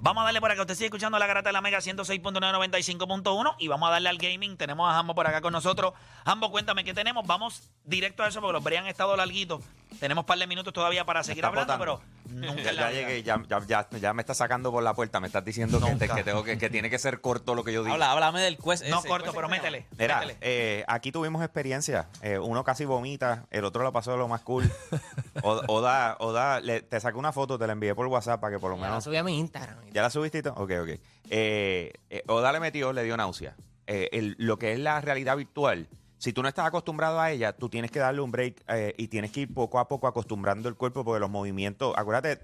[0.00, 0.60] Vamos a darle por acá.
[0.60, 4.56] Usted sigue escuchando la garata de la Mega 106.995.1 y vamos a darle al gaming.
[4.56, 5.92] Tenemos a Jambo por acá con nosotros.
[6.24, 7.26] Jambo, cuéntame qué tenemos.
[7.26, 9.60] Vamos directo a eso porque los Brian han estado larguitos.
[10.00, 12.00] Tenemos un par de minutos todavía para seguir hablando, botando.
[12.28, 15.18] pero nunca Ya, ya llegué, ya, ya, ya, ya me está sacando por la puerta,
[15.18, 17.94] me estás diciendo que, tengo que, que tiene que ser corto lo que yo digo.
[17.94, 18.84] Habla, háblame del quest.
[18.86, 19.86] No ese, corto, quest pero métele.
[19.98, 20.38] Mira, métele.
[20.40, 22.08] eh, aquí tuvimos experiencia.
[22.22, 24.70] Eh, uno casi vomita, el otro lo pasó de lo más cool.
[25.42, 28.58] O- Oda, Oda, le- te saqué una foto, te la envié por WhatsApp para que
[28.60, 29.04] por lo Ya la menos.
[29.04, 29.78] subí a mi Instagram.
[29.92, 30.40] ¿Ya la subiste?
[30.48, 30.88] Ok, ok.
[31.30, 33.54] Eh, eh, Oda le metió, le dio náusea.
[33.86, 35.88] Eh, el- lo que es la realidad virtual,
[36.18, 39.08] si tú no estás acostumbrado a ella, tú tienes que darle un break eh, y
[39.08, 42.40] tienes que ir poco a poco acostumbrando el cuerpo porque los movimientos, acuérdate,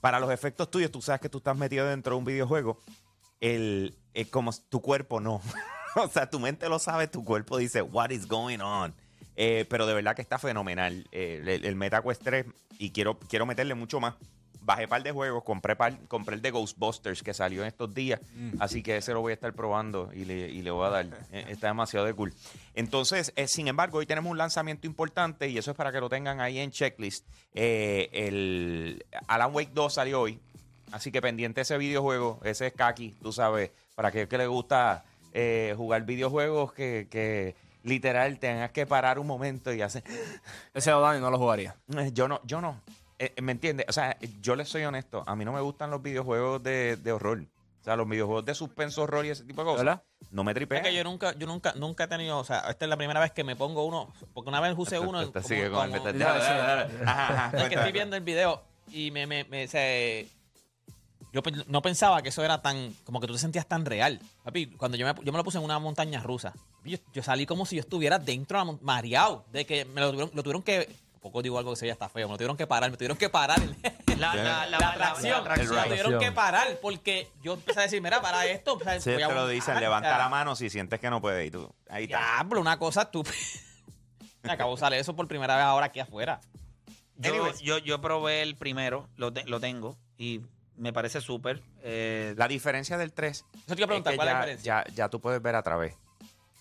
[0.00, 2.82] para los efectos tuyos, tú sabes que tú estás metido dentro de un videojuego,
[3.40, 5.40] el, eh, como tu cuerpo no.
[5.96, 8.94] o sea, tu mente lo sabe, tu cuerpo dice, what is going on?
[9.36, 12.46] Eh, pero de verdad que está fenomenal eh, el, el MetaQuest 3
[12.78, 14.14] y quiero, quiero meterle mucho más.
[14.66, 18.18] Bajé par de juegos, compré, par- compré el de Ghostbusters que salió en estos días,
[18.58, 21.06] así que ese lo voy a estar probando y le, y le voy a dar.
[21.32, 22.32] Eh, está demasiado de cool.
[22.74, 26.08] Entonces, eh, sin embargo, hoy tenemos un lanzamiento importante y eso es para que lo
[26.08, 27.26] tengan ahí en checklist.
[27.54, 30.40] Eh, el Alan Wake 2 salió hoy,
[30.92, 35.04] así que pendiente ese videojuego, ese es Kaki, tú sabes, para aquel que le gusta
[35.32, 40.02] eh, jugar videojuegos que, que literal tengas que parar un momento y hacer...
[40.72, 41.76] Ese no lo jugaría.
[42.12, 42.80] Yo no, yo no.
[43.18, 43.86] Eh, ¿Me entiendes?
[43.88, 45.22] O sea, yo les soy honesto.
[45.26, 47.44] A mí no me gustan los videojuegos de, de horror.
[47.80, 49.84] O sea, los videojuegos de suspenso, horror y ese tipo de cosas.
[49.84, 50.02] ¿Verdad?
[50.30, 50.82] No me Es tripean.
[50.82, 53.30] que yo nunca, yo nunca, nunca he tenido, o sea, esta es la primera vez
[53.32, 55.20] que me pongo uno, porque una vez usé uno.
[55.70, 56.02] como- con el
[57.62, 60.28] Es que estoy viendo el video y me, me, me- se-
[61.32, 64.18] yo no pensaba que eso era tan, como que tú te sentías tan real.
[64.44, 67.44] Papi, cuando yo me, yo me lo puse en una montaña rusa, yo, yo salí
[67.44, 70.62] como si yo estuviera dentro de la mareado, de que me lo tuvieron, lo tuvieron
[70.62, 70.88] que,
[71.24, 73.16] poco digo algo que se veía hasta feo, me lo tuvieron que parar, me tuvieron
[73.16, 73.58] que parar
[74.18, 78.20] La, la, la, la atracción, me tuvieron que parar porque yo empecé a decir, mira,
[78.22, 80.54] para esto, o sea, Sí, voy a te lo dicen, o levanta sea, la mano
[80.54, 81.48] si sientes que no puedes.
[81.48, 82.18] Y tú, ahí está.
[82.18, 83.34] Diablo, una cosa estúpida.
[84.42, 86.40] Me acabo de usar eso por primera vez ahora aquí afuera.
[87.16, 87.60] Yo, Anyways.
[87.60, 90.42] yo, yo probé el primero, lo, te- lo tengo y
[90.76, 91.62] me parece súper.
[91.82, 94.40] Eh, La diferencia del 3 Eso te iba a preguntar, es que ¿cuál es la
[94.40, 94.84] diferencia?
[94.86, 95.94] ya, ya tú puedes ver a través.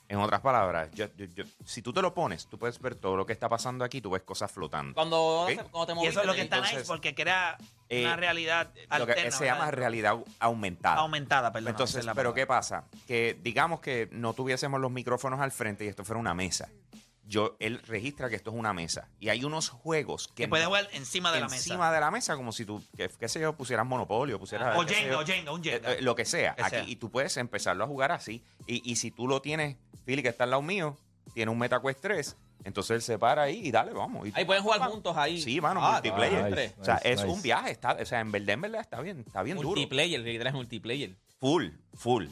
[0.09, 3.15] En otras palabras, yo- yo- yo- si tú te lo pones, tú puedes ver todo
[3.15, 4.93] lo que está pasando aquí, tú ves cosas flotando.
[4.93, 7.57] Cuando, cuando te y moviste, eso es lo que está entonces, nice porque crea
[7.89, 8.67] eh, una realidad
[8.99, 9.31] Lo que alterna.
[9.31, 10.97] se llama realidad aumentada.
[10.97, 11.69] aumentada, perdón.
[11.69, 12.85] Entonces, pero ¿qué pasa?
[13.07, 16.69] Que digamos que no tuviésemos los micrófonos al frente y esto fuera una mesa.
[17.25, 19.07] Yo, él registra que esto es una mesa.
[19.19, 21.55] Y hay unos juegos que Que puedes jugar encima de la mesa.
[21.55, 24.77] encima de la mesa, como si tú, que, qué sé yo, pusieras Monopolio, pusieras...
[24.77, 25.93] O qué sé Jenga, o Jenga, un Jenga.
[25.93, 26.53] eh, eh, lo que sea.
[26.55, 26.83] Que aquí, sea.
[26.83, 28.43] Y tú puedes empezarlo a jugar así.
[28.67, 30.97] Y, y si tú lo tienes, Philly, que está al lado mío,
[31.33, 34.27] tiene un MetaQuest 3, entonces él se para ahí y dale, vamos.
[34.27, 35.41] Y Ahí pueden jugar juntos ahí.
[35.41, 36.49] Sí, mano, Ah, multiplayer.
[36.51, 39.01] nice, o sea, nice, es un viaje, está, o sea, en verdad, en verdad está
[39.01, 39.69] bien, está bien duro.
[39.69, 41.11] Multiplayer, el que traes multiplayer.
[41.39, 42.25] Full, full,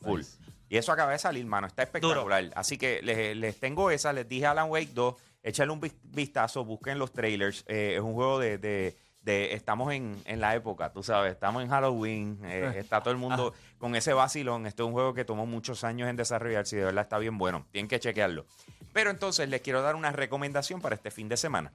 [0.00, 0.18] full.
[0.20, 0.38] Nice.
[0.70, 1.66] Y eso acaba de salir, mano.
[1.66, 2.50] Está espectacular.
[2.56, 4.12] Así que les, les tengo esa.
[4.12, 5.14] Les dije a Alan Wake 2.
[5.42, 7.64] Échale un vis- vistazo, busquen los trailers.
[7.68, 8.58] Eh, es un juego de.
[8.58, 11.32] de- de- estamos en, en la época, tú sabes.
[11.32, 12.38] Estamos en Halloween.
[12.44, 14.66] eh, está todo el mundo con ese vacilón.
[14.66, 17.38] Este es un juego que tomó muchos años en desarrollarse y de verdad está bien
[17.38, 17.66] bueno.
[17.72, 18.46] Tienen que chequearlo.
[18.92, 21.72] Pero entonces les quiero dar una recomendación para este fin de semana.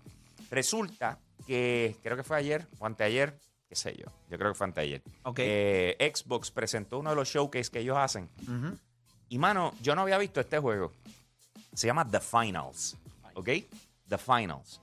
[0.49, 3.37] Resulta que creo que fue ayer o anteayer,
[3.67, 4.05] qué sé yo.
[4.29, 5.01] Yo creo que fue anteayer.
[5.23, 5.39] Ok.
[5.41, 8.29] Eh, Xbox presentó uno de los showcase que ellos hacen.
[9.27, 10.91] Y mano, yo no había visto este juego.
[11.73, 12.97] Se llama The Finals.
[13.35, 13.49] ¿Ok?
[14.07, 14.81] The Finals.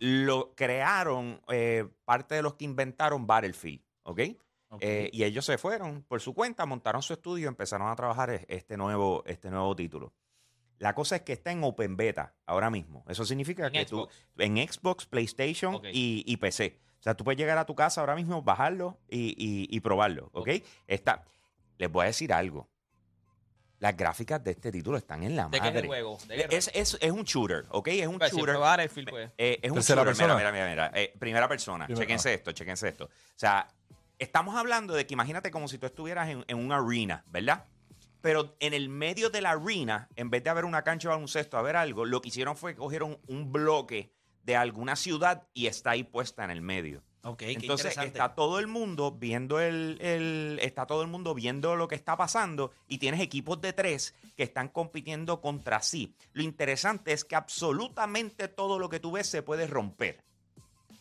[0.00, 3.82] Lo crearon eh, parte de los que inventaron Battlefield.
[4.04, 4.20] ¿Ok?
[4.80, 8.30] Eh, y ellos se fueron por su cuenta, montaron su estudio y empezaron a trabajar
[8.30, 10.12] es- este nuevo, este nuevo título.
[10.78, 13.04] La cosa es que está en Open Beta ahora mismo.
[13.06, 14.14] Eso significa que Xbox.
[14.34, 15.74] tú en Xbox, PlayStation
[16.26, 16.80] y PC.
[16.98, 20.30] O sea, tú puedes llegar a tu casa ahora mismo, bajarlo y, y- y probarlo.
[20.32, 20.48] ¿Ok?
[20.86, 21.24] Está.
[21.78, 22.68] Les voy a decir algo.
[23.82, 25.86] Las gráficas de este título están en la ¿De madre.
[25.88, 26.16] juego?
[26.28, 27.88] Es, es- es un shooter, ¿ok?
[27.88, 28.56] Es un Pues, si shooter.
[28.56, 29.30] Battlefield, pues.
[29.36, 30.14] Eh, es un ¿Tercera shooter.
[30.16, 30.36] persona?
[30.36, 30.88] Mira, mira, mira.
[30.90, 31.00] mira.
[31.02, 31.86] Eh, primera persona.
[31.86, 33.06] Primera- Chequense esto, chequense esto.
[33.06, 33.66] O sea,
[34.20, 37.64] estamos hablando de que imagínate como si tú estuvieras en, en una arena, ¿verdad?
[38.20, 41.58] pero en el medio de la arena, en vez de haber una cancha de baloncesto,
[41.58, 44.12] a ver algo, lo que hicieron fue que cogieron un bloque
[44.44, 47.02] de alguna ciudad y está ahí puesta en el medio.
[47.24, 51.86] Ok, Entonces está todo el mundo viendo el, el- está todo el mundo viendo lo
[51.86, 56.14] que está pasando y tienes equipos de tres que están compitiendo contra sí.
[56.32, 60.24] Lo interesante es que absolutamente todo lo que tú ves se puede romper.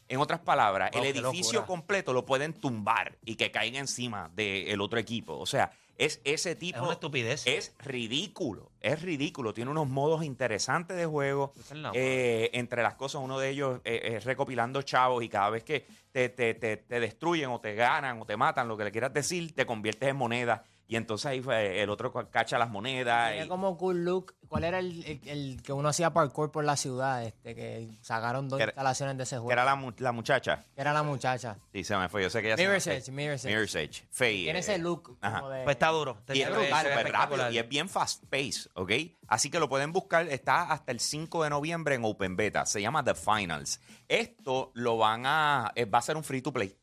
[0.07, 1.65] En otras palabras, Wow, el qué edificio locura.
[1.67, 5.37] completo lo pueden tumbar y que caiga encima del otro equipo.
[5.39, 5.71] O sea,
[6.05, 6.77] es ese tipo.
[6.79, 7.45] Es una estupidez.
[7.47, 9.53] Es ridículo, es ridículo.
[9.53, 11.53] Tiene unos modos interesantes de juego.
[11.55, 15.63] Es Eh, entre las cosas, uno de ellos eh, es recopilando chavos y cada vez
[15.63, 18.91] que te, te- te- te destruyen o te ganan o te matan, lo que le
[18.91, 20.63] quieras decir, te conviertes en moneda.
[20.91, 23.29] Y entonces ahí fue, el otro cacha las monedas.
[23.31, 24.35] Tiene y- como cool look.
[24.49, 27.23] ¿Cuál era el, el- el que uno hacía parkour por la ciudad?
[27.23, 29.51] Este, que sacaron dos Que era- instalaciones de ese que juego.
[29.53, 30.65] era la, mu- la muchacha.
[30.75, 31.57] Que era la muchacha.
[31.71, 32.23] Sí, se me fue.
[32.23, 32.87] Yo sé que ella se llama Mirror's.
[32.87, 33.53] Edge, Mirror's Edge.
[33.53, 34.03] Mirror's Edge.
[34.11, 35.39] Faye, Tiene eh, ese look ajá.
[35.39, 35.63] como de...
[35.63, 36.17] Pues está duro.
[36.33, 38.91] Y es brutal, súper rápido y es bien fast pace, ¿ok?
[39.29, 42.81] Así que lo pueden buscar, está hasta el 5 de noviembre en Open Beta, se
[42.81, 43.79] llama The Finals.
[44.09, 46.75] Esto lo van a, eh, va a ser un free to play.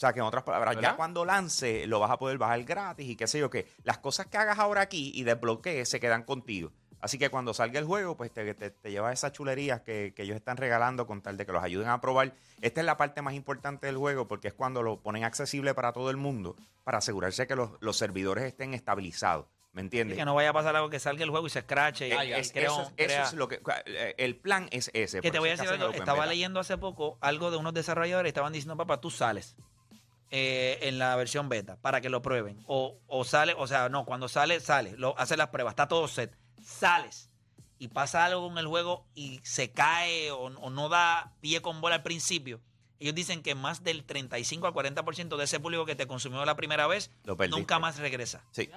[0.00, 3.06] O sea, que en otras palabras, ya cuando lance lo vas a poder bajar gratis
[3.06, 3.66] y qué sé yo qué.
[3.82, 6.72] Las cosas que hagas ahora aquí y desbloquees se quedan contigo.
[7.02, 10.22] Así que cuando salga el juego, pues te, te, te llevas esas chulerías que, que
[10.22, 12.32] ellos están regalando con tal de que los ayuden a probar.
[12.62, 15.92] Esta es la parte más importante del juego porque es cuando lo ponen accesible para
[15.92, 19.48] todo el mundo para asegurarse que los, los servidores estén estabilizados.
[19.72, 20.16] ¿Me Y entiendes?
[20.18, 22.08] que no vaya a pasar algo que salga el juego y se escrache.
[22.08, 23.60] y- Eh, y es- crea eso, es- eso crea- es lo que.
[23.84, 25.20] eh, El plan es ese.
[25.20, 25.90] Que te voy a decir algo.
[25.92, 28.30] Estaba leyendo hace poco algo de unos desarrolladores.
[28.30, 29.56] Estaban diciendo, papá, tú sales
[30.30, 32.62] eh, en la versión beta para que lo prueben.
[32.66, 34.96] O, o sale, o sea, no, cuando sale, sale.
[34.96, 36.36] Lo, hace las pruebas, está todo set.
[36.62, 37.30] Sales
[37.78, 41.80] y pasa algo con el juego y se cae o, o no da pie con
[41.80, 42.60] bola al principio.
[43.00, 46.54] Ellos dicen que más del 35 al 40% de ese público que te consumió la
[46.54, 48.44] primera vez Lo nunca más regresa.
[48.50, 48.70] Sí,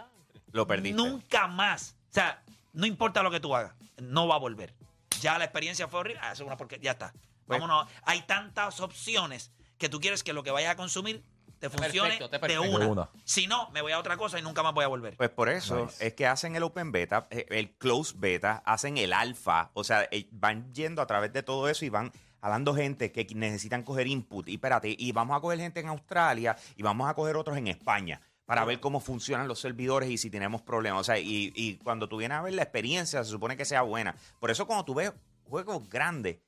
[0.51, 0.95] lo perdiste.
[0.95, 1.97] Nunca más.
[2.09, 2.41] O sea,
[2.71, 4.73] no importa lo que tú hagas, no va a volver.
[5.19, 6.21] Ya la experiencia fue horrible.
[6.23, 7.13] Ah, eso es una porque ya está.
[7.45, 7.87] Vámonos.
[8.03, 11.25] Hay tantas opciones que tú quieres que lo que vayas a consumir
[11.63, 12.85] te funcione perfecto, de una.
[12.85, 13.09] De una.
[13.23, 15.15] Si no, me voy a otra cosa y nunca más voy a volver.
[15.15, 16.07] Pues por eso Nice.
[16.07, 19.71] es que hacen el Open Beta, eh, el Close Beta, hacen el Alpha.
[19.73, 22.11] O sea, eh, van yendo a través de todo eso y van
[22.41, 24.49] jalando gente que necesitan coger input.
[24.49, 27.67] Y espérate, y vamos a coger gente en Australia y vamos a coger otros en
[27.69, 30.99] España para ver cómo funcionan los servidores y si tenemos problemas.
[30.99, 33.83] O sea, y, y cuando tú vienes a ver la experiencia, se supone que sea
[33.83, 34.17] buena.
[34.41, 35.13] Por eso cuando tú ves
[35.45, 36.39] juegos grandes,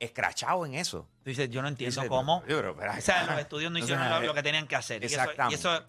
[0.00, 1.06] escrachados en eso.
[1.22, 2.42] Tú dices, yo no entiendo Dices, cómo.
[2.46, 4.76] pero, pero, O sea, los estudios no hicieron sea, lo, lo eh, que tenían que
[4.76, 5.02] hacer.
[5.02, 5.54] Y eso, y exactamente.
[5.54, 5.86] eso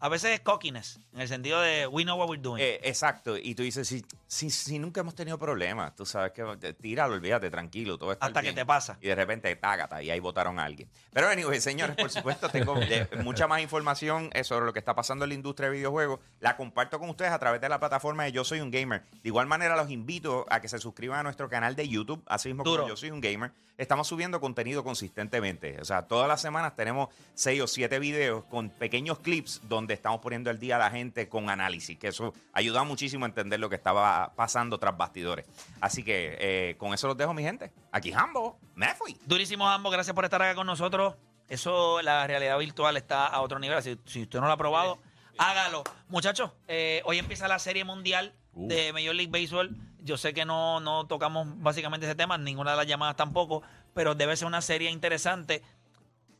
[0.00, 2.62] a veces es cockiness, en el sentido de we know what we're doing.
[2.62, 6.42] Eh, exacto, y tú dices, si, si, si nunca hemos tenido problemas, tú sabes que
[6.42, 8.98] eh, tíralo, olvídate, tranquilo, todo estar hasta que te pasa.
[9.00, 10.90] Y de repente, tágata, y ahí votaron a alguien.
[11.14, 14.94] Pero, anyway, señores, por supuesto, tengo eh, mucha más información eh, sobre lo que está
[14.94, 16.20] pasando en la industria de videojuegos.
[16.40, 19.02] La comparto con ustedes a través de la plataforma de Yo Soy un Gamer.
[19.22, 22.50] De igual manera, los invito a que se suscriban a nuestro canal de YouTube, así
[22.50, 22.82] mismo Duro.
[22.82, 23.50] como Yo Soy un Gamer.
[23.78, 25.80] Estamos subiendo contenido consistentemente.
[25.80, 30.20] O sea, todas las semanas tenemos seis o siete videos con pequeños clips donde estamos
[30.20, 33.70] poniendo al día a la gente con análisis, que eso ayuda muchísimo a entender lo
[33.70, 35.46] que estaba pasando tras bastidores.
[35.80, 37.72] Así que eh, con eso los dejo, mi gente.
[37.92, 39.16] Aquí Jambo, me fui.
[39.26, 41.14] Durísimo ambos, gracias por estar acá con nosotros.
[41.48, 43.82] Eso, la realidad virtual está a otro nivel.
[43.82, 44.98] Si, si usted no lo ha probado,
[45.38, 45.82] hágalo.
[46.08, 49.74] Muchachos, eh, hoy empieza la serie mundial de Major League Baseball.
[50.00, 53.62] Yo sé que no, no tocamos básicamente ese tema, ninguna de las llamadas tampoco,
[53.94, 55.62] pero debe ser una serie interesante.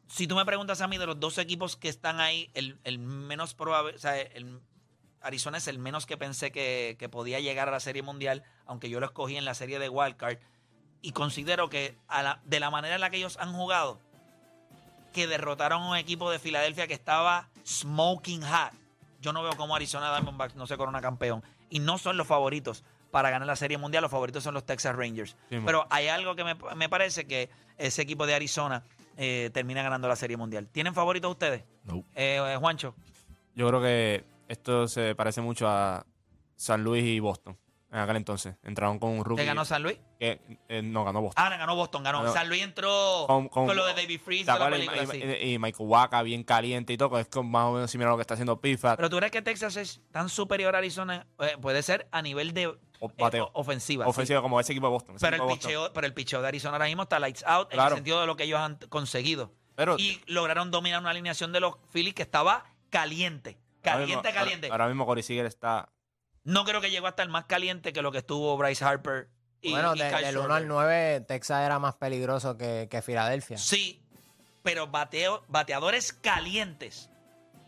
[0.09, 2.99] Si tú me preguntas a mí de los dos equipos que están ahí, el, el
[2.99, 4.61] menos probable, o sea, el,
[5.21, 8.89] Arizona es el menos que pensé que, que podía llegar a la serie mundial, aunque
[8.91, 10.39] yo lo escogí en la serie de Wildcard.
[11.03, 14.01] Y considero que a la- de la manera en la que ellos han jugado,
[15.13, 18.73] que derrotaron a un equipo de Filadelfia que estaba smoking hot.
[19.21, 21.43] Yo no veo cómo Arizona Diamondbacks no se corona campeón.
[21.71, 24.03] Y no son los favoritos para ganar la Serie Mundial.
[24.03, 25.37] Los favoritos son los Texas Rangers.
[25.51, 25.59] Sí.
[25.65, 28.85] Pero hay algo que me, me parece que ese equipo de Arizona
[29.17, 30.69] eh, termina ganando la Serie Mundial.
[30.71, 31.65] ¿Tienen favoritos ustedes?
[31.85, 31.97] No.
[32.15, 32.95] Eh, eh, Juancho.
[33.55, 36.05] Yo creo que esto se parece mucho a
[36.57, 37.57] San Luis y Boston.
[37.91, 38.55] En aquel entonces.
[38.65, 39.41] Entraron con un rookie.
[39.41, 39.99] ¿Qué ganó San Luis?
[40.21, 41.43] que, eh, no, ganó Boston.
[41.47, 42.31] Ah, ganó Boston, ganó.
[42.33, 44.89] San Luis entró con, Con- con- lo de David Freeze ¿Te de la acuerdas?
[44.89, 45.17] película.
[45.17, 45.47] Y, sí.
[45.47, 47.19] y- y Michael Waka bien caliente y todo.
[47.19, 48.95] Es más o menos similar a lo que está haciendo Pifa.
[48.97, 52.53] Pero tú crees que Texas es tan superior a Arizona, Eh, puede ser a nivel
[52.53, 52.77] de O-
[53.17, 54.05] eh, ofensiva.
[54.05, 54.11] sí.
[54.11, 55.17] Ofensivo como ese equipo de Boston.
[55.19, 55.59] Pero el, Boston.
[55.59, 58.27] picheo, pero el picheo de Arizona ahora mismo está lights out en el sentido de
[58.27, 59.55] lo que ellos han conseguido.
[59.77, 63.57] Pero Y lograron dominar una alineación de los Phillies que estaba caliente.
[63.93, 64.69] Ahora mismo- Caliente, ahora- caliente.
[64.71, 65.89] Ahora, mismo Corey Seager está.
[66.45, 69.29] No creo que llegó a estar más caliente que lo que estuvo Bryce Harper
[69.61, 70.57] y, bueno, y de- del 1 Schwarber.
[70.57, 73.59] al 9, Texas era más peligroso que, que Filadelfia.
[73.59, 74.01] Sí,
[74.63, 77.11] pero bateo, bateadores calientes.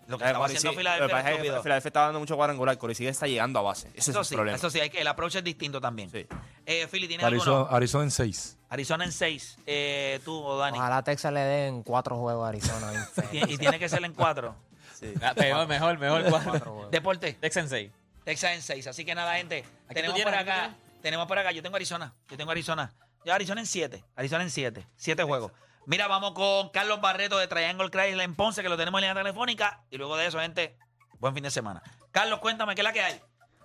[0.07, 1.61] Lo que Eh, estaba haciendo sí- Filadelfia es que.
[1.63, 2.77] Filadelfia está dando mucho cuadrangular.
[2.79, 3.89] Corey sigue está llegando a base.
[3.95, 4.57] Ese Eso es sí, el problema.
[4.57, 6.11] eso sí, hay que, el approach es distinto también.
[6.11, 6.27] Sí.
[6.67, 7.77] Eh, Philly, ¿tienes Arizona, alguno?
[7.77, 8.59] Arizona en 6.
[8.71, 9.57] Arizona en 6.
[9.67, 10.79] Eh, tú o Dani.
[10.79, 13.09] Ojalá Texas le den cuatro juegos a Arizona.
[13.55, 14.57] Y tiene que ser en 4.
[15.23, 16.25] Ah, Mejor, mejor, mejor.
[16.29, 16.89] Cuatro.
[16.91, 17.33] Deporte.
[17.35, 17.91] Texan 6.
[18.25, 18.87] Texas en 6.
[18.89, 19.65] Así que nada, gente.
[19.89, 20.75] Tenemos tienes, por acá.
[21.03, 21.53] Tenemos por acá.
[21.53, 22.15] Yo tengo Arizona.
[22.29, 22.93] Yo tengo Arizona.
[23.25, 24.05] Yo Arizona en 7.
[24.17, 24.87] Arizona en 7.
[24.97, 25.53] 7 juegos.
[25.87, 29.23] Mira, vamos con Carlos Barreto de Triangle Chrysler en Ponce, que lo tenemos en línea
[29.23, 29.83] telefónica.
[29.91, 30.77] Y luego de eso, gente,
[31.19, 31.83] buen fin de semana.
[32.13, 33.21] Carlos, cuéntame, ¿qué es la que hay?